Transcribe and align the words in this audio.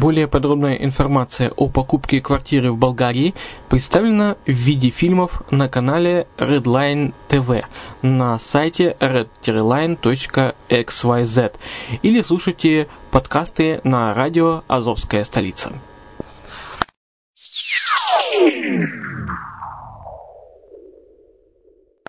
Более 0.00 0.26
подробная 0.28 0.74
информация 0.76 1.50
о 1.50 1.68
покупке 1.68 2.22
квартиры 2.22 2.72
в 2.72 2.78
Болгарии 2.78 3.34
представлена 3.68 4.36
в 4.46 4.50
виде 4.50 4.88
фильмов 4.88 5.42
на 5.50 5.68
канале 5.68 6.26
Redline 6.38 7.12
TV 7.28 7.66
на 8.00 8.38
сайте 8.38 8.96
redline.xyz 8.98 9.98
или 12.00 12.22
слушайте 12.22 12.88
подкасты 13.10 13.82
на 13.84 14.14
радио 14.14 14.62
«Азовская 14.68 15.22
столица». 15.24 15.70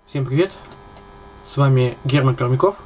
Всем 0.07 0.25
привет! 0.25 0.53
С 1.45 1.57
вами 1.57 1.97
Герман 2.05 2.37
Пермяков, 2.37 2.77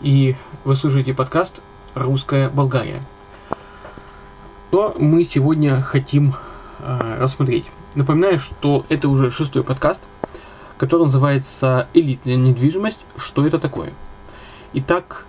и 0.00 0.34
вы 0.64 0.74
слушаете 0.74 1.14
подкаст 1.14 1.62
«Русская 1.94 2.48
Болгария» 2.48 3.00
что 4.74 4.92
мы 4.98 5.22
сегодня 5.22 5.78
хотим 5.78 6.34
э, 6.80 7.18
рассмотреть. 7.20 7.70
Напоминаю, 7.94 8.40
что 8.40 8.84
это 8.88 9.08
уже 9.08 9.30
шестой 9.30 9.62
подкаст, 9.62 10.02
который 10.78 11.02
называется 11.02 11.86
«Элитная 11.94 12.34
недвижимость. 12.34 13.06
Что 13.16 13.46
это 13.46 13.60
такое?». 13.60 13.92
Итак, 14.72 15.26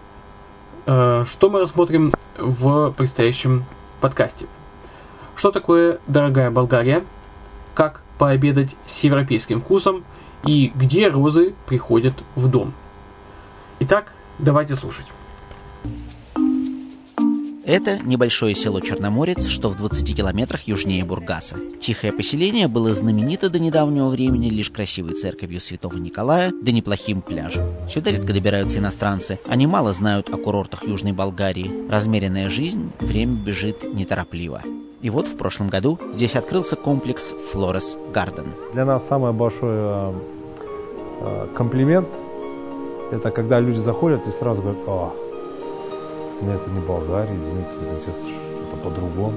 э, 0.88 1.26
что 1.30 1.52
мы 1.52 1.60
рассмотрим 1.60 2.12
в 2.40 2.90
предстоящем 2.94 3.66
подкасте? 4.02 4.48
Что 5.36 5.52
такое 5.52 6.00
дорогая 6.08 6.50
Болгария? 6.50 7.06
Как 7.76 8.02
пообедать 8.18 8.76
с 8.88 9.04
европейским 9.04 9.60
вкусом? 9.60 10.04
И 10.44 10.72
где 10.74 11.08
розы 11.08 11.54
приходят 11.68 12.16
в 12.36 12.48
дом? 12.48 12.74
Итак, 13.80 14.12
давайте 14.40 14.76
слушать. 14.76 15.06
Это 17.66 17.98
небольшое 17.98 18.54
село 18.54 18.80
Черноморец, 18.80 19.48
что 19.48 19.70
в 19.70 19.76
20 19.76 20.16
километрах 20.16 20.68
южнее 20.68 21.04
Бургаса. 21.04 21.58
Тихое 21.80 22.14
поселение 22.14 22.68
было 22.68 22.94
знаменито 22.94 23.50
до 23.50 23.58
недавнего 23.58 24.10
времени 24.10 24.50
лишь 24.50 24.70
красивой 24.70 25.16
церковью 25.16 25.60
Святого 25.60 25.98
Николая 25.98 26.54
да 26.62 26.72
неплохим 26.72 27.24
пляжем. 27.24 27.64
Сюда 27.90 28.12
редко 28.12 28.34
добираются 28.34 28.78
иностранцы, 28.78 29.40
они 29.50 29.66
мало 29.66 29.94
знают 29.94 30.30
о 30.30 30.38
курортах 30.38 30.84
Южной 30.88 31.14
Болгарии. 31.14 31.90
Размеренная 31.90 32.52
жизнь, 32.52 32.92
время 33.00 33.36
бежит 33.36 33.84
неторопливо. 33.96 34.62
И 35.02 35.10
вот 35.10 35.28
в 35.28 35.36
прошлом 35.36 35.68
году 35.68 36.00
здесь 36.14 36.36
открылся 36.36 36.76
комплекс 36.76 37.34
Flores 37.52 37.98
Garden. 38.14 38.48
Для 38.74 38.86
нас 38.86 39.08
самый 39.08 39.34
большой 39.34 39.74
э, 39.74 40.14
э, 41.22 41.48
комплимент– 41.56 42.08
это 43.12 43.32
когда 43.32 43.60
люди 43.60 43.80
заходят 43.80 44.28
и 44.28 44.32
сразу 44.32 44.62
говорят, 44.62 44.88
о, 44.88 45.16
но 46.42 46.54
это 46.54 46.70
не 46.70 46.80
Болгария, 46.80 47.36
извините, 47.36 47.70
здесь 48.02 48.16
что-то 48.16 48.78
по-другому. 48.84 49.34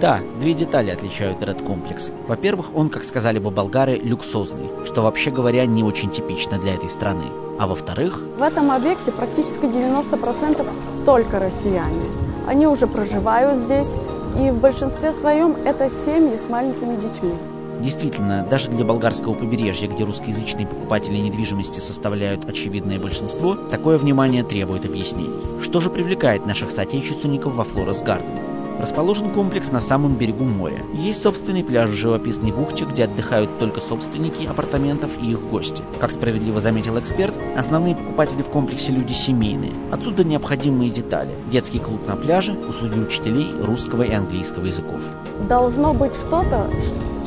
Да, 0.00 0.20
две 0.38 0.54
детали 0.54 0.90
отличают 0.90 1.42
этот 1.42 1.62
комплекс. 1.62 2.12
Во-первых, 2.28 2.66
он, 2.76 2.88
как 2.88 3.02
сказали 3.02 3.40
бы 3.40 3.50
болгары, 3.50 3.96
люксозный, 3.96 4.70
что 4.84 5.02
вообще 5.02 5.32
говоря 5.32 5.66
не 5.66 5.82
очень 5.82 6.10
типично 6.10 6.58
для 6.58 6.74
этой 6.74 6.88
страны. 6.88 7.24
А 7.58 7.66
во-вторых... 7.66 8.22
В 8.38 8.42
этом 8.42 8.70
объекте 8.70 9.10
практически 9.10 9.64
90% 9.64 10.64
только 11.04 11.40
россияне. 11.40 12.06
Они 12.46 12.68
уже 12.68 12.86
проживают 12.86 13.58
здесь, 13.58 13.96
и 14.40 14.50
в 14.50 14.60
большинстве 14.60 15.12
своем 15.12 15.56
это 15.64 15.90
семьи 15.90 16.36
с 16.36 16.48
маленькими 16.48 16.94
детьми. 16.94 17.34
Действительно, 17.80 18.46
даже 18.48 18.70
для 18.70 18.84
болгарского 18.84 19.34
побережья, 19.34 19.88
где 19.88 20.04
русскоязычные 20.04 20.66
покупатели 20.66 21.16
недвижимости 21.16 21.78
составляют 21.78 22.44
очевидное 22.48 22.98
большинство, 22.98 23.54
такое 23.54 23.98
внимание 23.98 24.42
требует 24.42 24.84
объяснений. 24.84 25.62
Что 25.62 25.80
же 25.80 25.90
привлекает 25.90 26.44
наших 26.44 26.70
соотечественников 26.70 27.54
во 27.54 27.64
Флорес 27.64 28.02
Гарден? 28.02 28.47
Расположен 28.78 29.30
комплекс 29.30 29.72
на 29.72 29.80
самом 29.80 30.14
берегу 30.14 30.44
моря. 30.44 30.78
Есть 30.94 31.22
собственный 31.22 31.64
пляж 31.64 31.90
в 31.90 31.94
живописной 31.94 32.52
бухте, 32.52 32.84
где 32.84 33.04
отдыхают 33.04 33.58
только 33.58 33.80
собственники 33.80 34.46
апартаментов 34.46 35.10
и 35.20 35.32
их 35.32 35.40
гости. 35.40 35.82
Как 35.98 36.12
справедливо 36.12 36.60
заметил 36.60 36.96
эксперт, 36.96 37.34
основные 37.56 37.96
покупатели 37.96 38.42
в 38.42 38.48
комплексе 38.48 38.92
люди 38.92 39.12
семейные. 39.12 39.72
Отсюда 39.90 40.22
необходимые 40.22 40.90
детали. 40.90 41.30
Детский 41.50 41.80
клуб 41.80 42.06
на 42.06 42.14
пляже, 42.14 42.52
услуги 42.68 43.00
учителей 43.00 43.48
русского 43.60 44.04
и 44.04 44.12
английского 44.12 44.66
языков. 44.66 45.02
Должно 45.48 45.92
быть 45.92 46.14
что-то, 46.14 46.70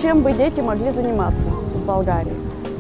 чем 0.02 0.22
бы 0.22 0.32
дети 0.32 0.62
могли 0.62 0.92
заниматься 0.92 1.48
в 1.48 1.86
Болгарии. 1.86 2.34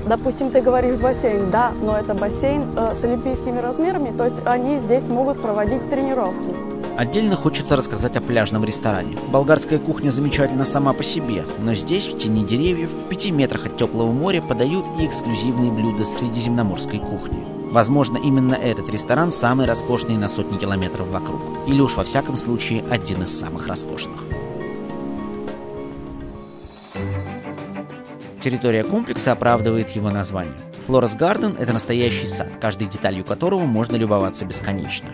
Допустим, 0.07 0.49
ты 0.49 0.61
говоришь 0.61 0.95
бассейн, 0.95 1.51
да, 1.51 1.73
но 1.81 1.97
это 1.97 2.13
бассейн 2.13 2.63
э, 2.75 2.95
с 2.95 3.03
олимпийскими 3.03 3.59
размерами, 3.59 4.15
то 4.17 4.25
есть 4.25 4.37
они 4.45 4.79
здесь 4.79 5.07
могут 5.07 5.41
проводить 5.41 5.89
тренировки. 5.89 6.70
Отдельно 6.97 7.35
хочется 7.35 7.75
рассказать 7.75 8.15
о 8.17 8.21
пляжном 8.21 8.63
ресторане. 8.63 9.17
Болгарская 9.31 9.79
кухня 9.79 10.11
замечательна 10.11 10.65
сама 10.65 10.93
по 10.93 11.03
себе, 11.03 11.45
но 11.59 11.73
здесь, 11.73 12.07
в 12.07 12.17
тени 12.17 12.45
деревьев, 12.45 12.91
в 12.91 13.07
пяти 13.07 13.31
метрах 13.31 13.65
от 13.65 13.77
теплого 13.77 14.11
моря 14.11 14.41
подают 14.41 14.85
и 14.99 15.05
эксклюзивные 15.05 15.71
блюда 15.71 16.03
средиземноморской 16.03 16.99
кухни. 16.99 17.43
Возможно, 17.71 18.17
именно 18.17 18.53
этот 18.55 18.89
ресторан 18.89 19.31
самый 19.31 19.65
роскошный 19.65 20.17
на 20.17 20.29
сотни 20.29 20.57
километров 20.57 21.07
вокруг. 21.07 21.41
Или 21.67 21.79
уж 21.79 21.95
во 21.95 22.03
всяком 22.03 22.35
случае 22.35 22.83
один 22.89 23.23
из 23.23 23.39
самых 23.39 23.67
роскошных. 23.67 24.21
Территория 28.43 28.83
комплекса 28.83 29.31
оправдывает 29.31 29.91
его 29.91 30.09
название. 30.09 30.57
Флорес 30.87 31.15
Гарден– 31.15 31.55
это 31.59 31.73
настоящий 31.73 32.27
сад, 32.27 32.51
каждой 32.59 32.87
деталью 32.87 33.23
которого 33.23 33.61
можно 33.61 33.95
любоваться 33.95 34.45
бесконечно. 34.45 35.09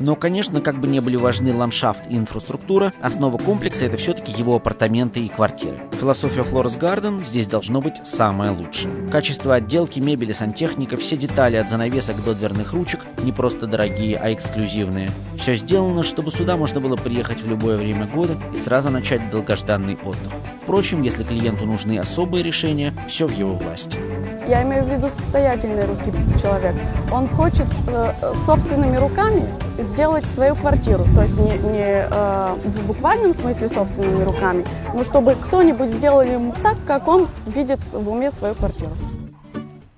Но, 0.00 0.16
конечно, 0.16 0.60
как 0.60 0.80
бы 0.80 0.88
не 0.88 1.00
были 1.00 1.16
важны 1.16 1.54
ландшафт 1.54 2.06
и 2.10 2.16
инфраструктура, 2.16 2.92
основа 3.00 3.38
комплекса— 3.38 3.84
это 3.86 3.96
все-таки 3.96 4.32
его 4.32 4.56
апартаменты 4.56 5.20
и 5.20 5.28
квартиры. 5.28 5.80
Философия 6.00 6.42
Флорес 6.42 6.76
Гарден 6.76 7.22
здесь 7.22 7.46
должно 7.46 7.80
быть 7.80 8.04
самое 8.04 8.50
лучшее. 8.50 9.08
Качество 9.08 9.54
отделки, 9.54 10.00
мебели, 10.00 10.32
сантехника, 10.32 10.96
все 10.96 11.16
детали 11.16 11.56
от 11.56 11.68
занавесок 11.68 12.22
до 12.24 12.34
дверных 12.34 12.72
ручек 12.72 13.00
не 13.22 13.32
просто 13.32 13.66
дорогие, 13.66 14.16
а 14.16 14.32
эксклюзивные. 14.32 15.10
Все 15.38 15.56
сделано, 15.56 16.02
чтобы 16.02 16.30
сюда 16.30 16.56
можно 16.56 16.80
было 16.80 16.96
приехать 16.96 17.40
в 17.40 17.48
любое 17.48 17.76
время 17.76 18.06
года 18.06 18.36
и 18.52 18.56
сразу 18.56 18.90
начать 18.90 19.30
долгожданный 19.30 19.96
отдых. 20.04 20.32
Впрочем, 20.74 21.02
если 21.02 21.22
клиенту 21.22 21.66
нужны 21.66 22.00
особые 22.00 22.42
решения, 22.42 22.92
все 23.06 23.28
в 23.28 23.30
его 23.30 23.54
власти. 23.54 23.96
Я 24.48 24.64
имею 24.64 24.82
в 24.82 24.90
виду 24.90 25.08
состоятельный 25.08 25.86
русский 25.86 26.10
человек. 26.36 26.74
Он 27.12 27.28
хочет 27.28 27.68
э, 27.86 28.12
собственными 28.44 28.96
руками 28.96 29.46
сделать 29.78 30.26
свою 30.26 30.56
квартиру. 30.56 31.04
То 31.14 31.22
есть 31.22 31.38
не, 31.38 31.50
не 31.70 32.08
э, 32.10 32.56
в 32.64 32.86
буквальном 32.88 33.36
смысле 33.36 33.68
собственными 33.68 34.24
руками, 34.24 34.64
но 34.92 35.04
чтобы 35.04 35.36
кто-нибудь 35.36 35.90
сделал 35.90 36.22
ему 36.22 36.52
так, 36.60 36.76
как 36.84 37.06
он 37.06 37.28
видит 37.46 37.78
в 37.92 38.10
уме 38.10 38.32
свою 38.32 38.56
квартиру. 38.56 38.90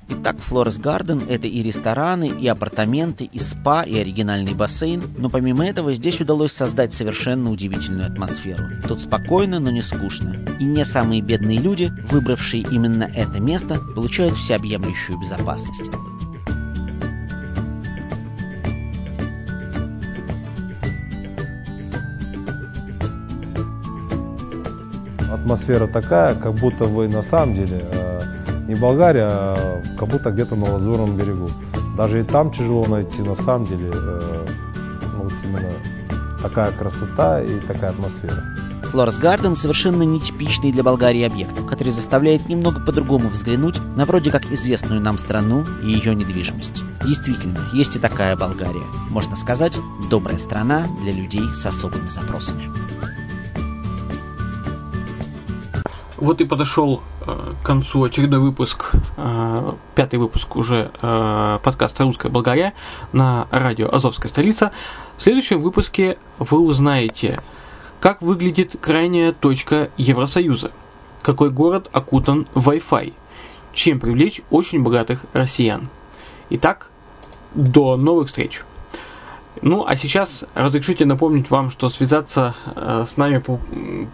Итак, 0.08 0.36
Флорес 0.38 0.78
Гарден– 0.78 1.20
это 1.28 1.48
и 1.48 1.62
рестораны, 1.62 2.28
и 2.28 2.46
апартаменты, 2.46 3.24
и 3.24 3.40
спа, 3.40 3.82
и 3.82 3.98
оригинальный 3.98 4.54
бассейн. 4.54 5.02
Но 5.18 5.28
помимо 5.28 5.66
этого 5.66 5.94
здесь 5.94 6.20
удалось 6.20 6.52
создать 6.52 6.92
совершенно 6.92 7.50
удивительную 7.50 8.06
атмосферу. 8.06 8.64
Тут 8.86 9.00
спокойно, 9.00 9.58
но 9.58 9.70
не 9.70 9.82
скучно. 9.82 10.36
И 10.60 10.64
не 10.64 10.84
самые 10.84 11.22
бедные 11.22 11.58
люди, 11.58 11.92
выбравшие 12.10 12.62
именно 12.70 13.10
это 13.14 13.40
место, 13.40 13.80
получают 13.96 14.36
всеобъемлющую 14.36 15.18
безопасность. 15.18 15.90
Атмосфера 25.32 25.88
такая, 25.88 26.36
как 26.36 26.54
будто 26.54 26.84
вы 26.84 27.08
на 27.08 27.22
самом 27.22 27.54
деле 27.54 27.84
э, 27.92 28.15
не 28.66 28.74
в 28.74 28.80
Болгарии, 28.80 29.22
а 29.22 29.82
как 29.98 30.08
будто 30.08 30.30
где-то 30.30 30.56
на 30.56 30.72
Лазурном 30.72 31.16
берегу. 31.16 31.48
Даже 31.96 32.20
и 32.20 32.24
там 32.24 32.50
тяжело 32.50 32.84
найти, 32.86 33.22
на 33.22 33.34
самом 33.34 33.66
деле, 33.66 33.90
э, 33.92 34.46
ну, 35.14 35.24
вот 35.24 35.32
именно 35.44 35.72
такая 36.42 36.72
красота 36.72 37.42
и 37.42 37.58
такая 37.60 37.90
атмосфера. 37.90 38.42
Флорес 38.84 39.18
Гарден 39.18 39.54
совершенно 39.54 40.04
нетипичный 40.04 40.72
для 40.72 40.82
Болгарии 40.82 41.22
объект, 41.22 41.54
который 41.66 41.92
заставляет 41.92 42.48
немного 42.48 42.80
по-другому 42.80 43.28
взглянуть 43.28 43.78
на 43.96 44.04
вроде 44.04 44.30
как 44.30 44.50
известную 44.50 45.00
нам 45.00 45.18
страну 45.18 45.64
и 45.82 45.90
ее 45.90 46.14
недвижимость. 46.14 46.82
Действительно, 47.04 47.60
есть 47.72 47.96
и 47.96 47.98
такая 47.98 48.36
Болгария. 48.36 48.86
Можно 49.10 49.36
сказать, 49.36 49.76
добрая 50.08 50.38
страна 50.38 50.86
для 51.02 51.12
людей 51.12 51.52
с 51.52 51.66
особыми 51.66 52.08
запросами. 52.08 52.70
Вот 56.26 56.40
и 56.40 56.44
подошел 56.44 57.02
э, 57.20 57.52
к 57.62 57.64
концу 57.64 58.02
очередной 58.02 58.40
выпуск, 58.40 58.90
э, 59.16 59.70
пятый 59.94 60.18
выпуск 60.18 60.56
уже 60.56 60.90
э, 61.00 61.58
подкаста 61.62 62.02
«Русская 62.02 62.30
Болгария» 62.30 62.74
на 63.12 63.46
радио 63.52 63.88
«Азовская 63.94 64.28
столица». 64.28 64.72
В 65.18 65.22
следующем 65.22 65.60
выпуске 65.60 66.18
вы 66.40 66.58
узнаете, 66.58 67.40
как 68.00 68.22
выглядит 68.22 68.76
крайняя 68.80 69.32
точка 69.32 69.90
Евросоюза, 69.96 70.72
какой 71.22 71.50
город 71.50 71.90
окутан 71.92 72.48
Wi-Fi, 72.56 73.14
чем 73.72 74.00
привлечь 74.00 74.40
очень 74.50 74.82
богатых 74.82 75.26
россиян. 75.32 75.88
Итак, 76.50 76.90
до 77.54 77.96
новых 77.96 78.26
встреч! 78.26 78.64
Ну, 79.62 79.84
а 79.86 79.96
сейчас 79.96 80.44
разрешите 80.54 81.06
напомнить 81.06 81.50
вам, 81.50 81.70
что 81.70 81.88
связаться 81.88 82.54
э, 82.74 83.04
с 83.06 83.16
нами 83.16 83.38
по, 83.38 83.58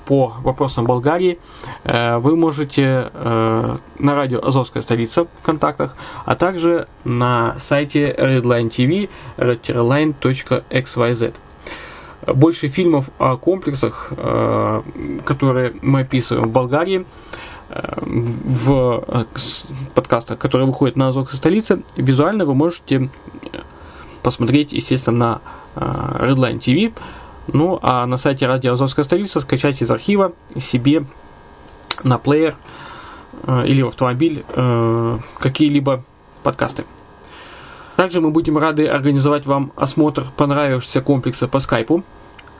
по 0.06 0.34
вопросам 0.42 0.84
Болгарии 0.86 1.38
э, 1.84 2.18
вы 2.18 2.36
можете 2.36 3.10
э, 3.12 3.76
на 3.98 4.14
радио 4.14 4.40
«Азовская 4.44 4.82
столица» 4.82 5.24
в 5.24 5.42
контактах, 5.42 5.96
а 6.24 6.36
также 6.36 6.86
на 7.04 7.58
сайте 7.58 8.14
Redline 8.16 8.68
TV 8.68 9.08
redline.xyz. 9.36 11.34
Больше 12.26 12.68
фильмов 12.68 13.10
о 13.18 13.36
комплексах, 13.36 14.12
э, 14.16 14.82
которые 15.24 15.74
мы 15.82 16.00
описываем 16.00 16.48
в 16.48 16.52
Болгарии, 16.52 17.04
э, 17.68 17.82
в 18.00 19.04
э, 19.08 19.24
подкастах, 19.94 20.38
которые 20.38 20.68
выходят 20.68 20.94
на 20.94 21.08
Азовской 21.08 21.36
столице, 21.36 21.82
визуально 21.96 22.44
вы 22.44 22.54
можете 22.54 23.10
посмотреть, 24.22 24.72
естественно, 24.72 25.40
на 25.76 26.20
э, 26.20 26.26
Redline 26.26 26.58
TV. 26.58 26.92
Ну, 27.52 27.78
а 27.82 28.06
на 28.06 28.16
сайте 28.16 28.46
Радио 28.46 28.74
Азовская 28.74 29.04
столица 29.04 29.40
скачать 29.40 29.82
из 29.82 29.90
архива 29.90 30.32
себе 30.58 31.04
на 32.04 32.18
плеер 32.18 32.54
э, 33.46 33.66
или 33.66 33.82
в 33.82 33.88
автомобиль 33.88 34.44
э, 34.48 35.18
какие-либо 35.38 36.04
подкасты. 36.42 36.84
Также 37.96 38.20
мы 38.20 38.30
будем 38.30 38.58
рады 38.58 38.86
организовать 38.86 39.46
вам 39.46 39.72
осмотр 39.76 40.24
понравившегося 40.36 41.02
комплекса 41.02 41.48
по 41.48 41.60
скайпу 41.60 42.02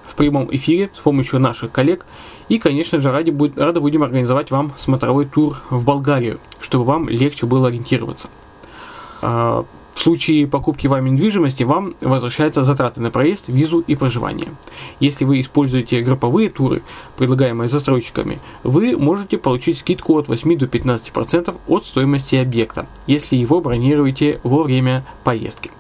в 0.06 0.15
прямом 0.15 0.55
эфире 0.55 0.91
с 0.94 0.99
помощью 0.99 1.41
наших 1.41 1.73
коллег. 1.73 2.05
И, 2.49 2.58
конечно 2.58 3.00
же, 3.00 3.11
ради, 3.11 3.31
будет, 3.31 3.58
рады 3.58 3.81
будем 3.81 4.03
организовать 4.03 4.50
вам 4.50 4.73
смотровой 4.76 5.25
тур 5.25 5.56
в 5.70 5.85
Болгарию, 5.85 6.38
чтобы 6.61 6.85
вам 6.85 7.08
легче 7.08 7.47
было 7.47 7.69
ориентироваться. 7.69 8.29
Случае 10.03 10.49
покупки 10.49 10.89
вами 10.89 11.11
недвижимости 11.11 11.63
вам 11.63 11.95
возвращаются 12.01 12.65
затраты 12.65 13.01
на 13.01 13.13
проезд, 13.13 13.47
визу 13.47 13.85
и 13.87 13.95
проживание. 13.95 14.49
Если 14.99 15.25
вы 15.25 15.39
используете 15.39 16.01
групповые 16.01 16.49
туры, 16.51 16.83
предлагаемые 17.17 17.69
застройщиками, 17.69 18.41
вы 18.65 18.97
можете 18.97 19.39
получить 19.39 19.79
скидку 19.79 20.19
от 20.19 20.27
8 20.27 20.59
до 20.59 20.67
15% 20.67 21.55
от 21.69 21.85
стоимости 21.87 22.35
объекта, 22.35 22.87
если 23.06 23.37
его 23.37 23.61
бронируете 23.61 24.41
во 24.43 24.65
время 24.65 25.05
поездки. 25.23 25.71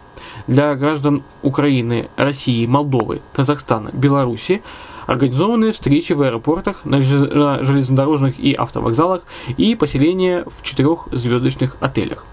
Для 0.46 0.76
граждан 0.76 1.24
Украины, 1.42 2.08
России, 2.14 2.64
Молдовы, 2.64 3.22
Казахстана, 3.32 3.90
Беларуси 3.92 4.62
организованы 5.08 5.72
встречи 5.72 6.12
в 6.12 6.22
аэропортах, 6.22 6.84
на 6.84 7.02
железнодорожных 7.02 8.38
и 8.38 8.54
автовокзалах 8.54 9.24
и 9.56 9.74
поселения 9.74 10.44
в 10.46 10.62
четырехзвездочных 10.62 11.76
отелях. 11.80 12.24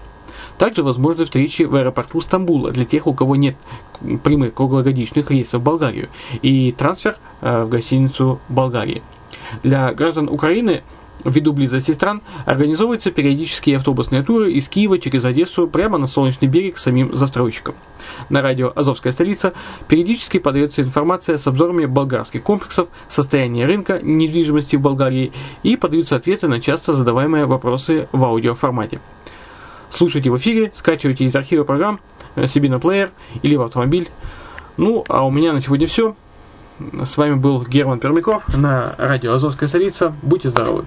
Также 0.60 0.82
возможны 0.82 1.24
встречи 1.24 1.62
в 1.62 1.74
аэропорту 1.74 2.20
Стамбула 2.20 2.70
для 2.70 2.84
тех, 2.84 3.06
у 3.06 3.14
кого 3.14 3.34
нет 3.34 3.56
прямых 4.22 4.52
круглогодичных 4.52 5.30
рейсов 5.30 5.62
в 5.62 5.64
Болгарию 5.64 6.10
и 6.42 6.70
трансфер 6.72 7.16
э, 7.40 7.64
в 7.64 7.70
гостиницу 7.70 8.40
Болгарии. 8.50 9.02
Для 9.62 9.94
граждан 9.94 10.28
Украины 10.28 10.82
ввиду 11.24 11.54
близости 11.54 11.92
стран 11.92 12.20
организовываются 12.44 13.10
периодические 13.10 13.76
автобусные 13.76 14.22
туры 14.22 14.52
из 14.52 14.68
Киева 14.68 14.98
через 14.98 15.24
Одессу 15.24 15.66
прямо 15.66 15.96
на 15.96 16.06
Солнечный 16.06 16.48
берег 16.48 16.76
самим 16.76 17.16
застройщикам. 17.16 17.74
На 18.28 18.42
радио 18.42 18.70
«Азовская 18.76 19.14
столица» 19.14 19.54
периодически 19.88 20.36
подается 20.36 20.82
информация 20.82 21.38
с 21.38 21.46
обзорами 21.46 21.86
болгарских 21.86 22.42
комплексов, 22.42 22.88
состояния 23.08 23.64
рынка 23.64 23.98
недвижимости 24.02 24.76
в 24.76 24.82
Болгарии 24.82 25.32
и 25.62 25.76
подаются 25.76 26.16
ответы 26.16 26.48
на 26.48 26.60
часто 26.60 26.92
задаваемые 26.92 27.46
вопросы 27.46 28.08
в 28.12 28.22
аудиоформате. 28.22 29.00
Слушайте 29.90 30.30
в 30.30 30.36
эфире, 30.36 30.72
скачивайте 30.74 31.24
из 31.24 31.34
архива 31.34 31.64
программ 31.64 32.00
э, 32.36 32.46
себе 32.46 32.68
на 32.68 32.78
плеер 32.78 33.10
или 33.42 33.56
в 33.56 33.62
автомобиль. 33.62 34.08
Ну, 34.76 35.04
а 35.08 35.26
у 35.26 35.30
меня 35.30 35.52
на 35.52 35.60
сегодня 35.60 35.86
все. 35.86 36.14
С 37.04 37.16
вами 37.16 37.34
был 37.34 37.62
Герман 37.62 37.98
Пермяков 37.98 38.56
на 38.56 38.94
радио 38.96 39.34
Азовская 39.34 39.68
столица. 39.68 40.14
Будьте 40.22 40.48
здоровы! 40.48 40.86